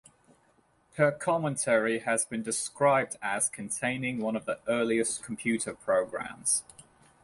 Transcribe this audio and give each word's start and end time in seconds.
Her 0.95 1.11
commentary 1.11 1.99
has 1.99 2.25
been 2.25 2.41
described 2.41 3.17
as 3.21 3.49
containing 3.49 4.17
"one 4.17 4.35
of 4.35 4.45
the 4.45 4.59
earliest 4.67 5.21
computer 5.21 5.75
programmes". 5.75 6.63